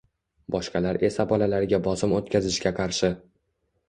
[0.53, 3.11] boshqalar esa bolalarga bosim o‘tkazishga qarshi